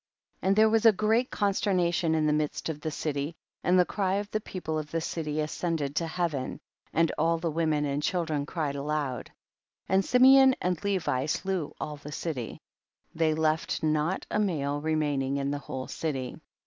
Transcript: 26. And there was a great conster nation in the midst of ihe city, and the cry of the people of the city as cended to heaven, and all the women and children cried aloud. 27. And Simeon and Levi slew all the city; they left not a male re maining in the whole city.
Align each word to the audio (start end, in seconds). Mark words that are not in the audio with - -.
26. 0.39 0.47
And 0.49 0.55
there 0.55 0.69
was 0.71 0.83
a 0.87 0.91
great 0.91 1.29
conster 1.29 1.75
nation 1.75 2.15
in 2.15 2.25
the 2.25 2.33
midst 2.33 2.69
of 2.69 2.83
ihe 2.83 2.91
city, 2.91 3.35
and 3.63 3.77
the 3.77 3.85
cry 3.85 4.15
of 4.15 4.31
the 4.31 4.41
people 4.41 4.79
of 4.79 4.89
the 4.89 4.99
city 4.99 5.39
as 5.41 5.51
cended 5.51 5.95
to 5.95 6.07
heaven, 6.07 6.59
and 6.91 7.11
all 7.19 7.37
the 7.37 7.51
women 7.51 7.85
and 7.85 8.01
children 8.01 8.47
cried 8.47 8.73
aloud. 8.75 9.29
27. 9.85 9.85
And 9.93 10.03
Simeon 10.03 10.55
and 10.59 10.83
Levi 10.83 11.27
slew 11.27 11.75
all 11.79 11.97
the 11.97 12.11
city; 12.11 12.59
they 13.13 13.35
left 13.35 13.83
not 13.83 14.25
a 14.31 14.39
male 14.39 14.81
re 14.81 14.95
maining 14.95 15.37
in 15.37 15.51
the 15.51 15.59
whole 15.59 15.87
city. 15.87 16.41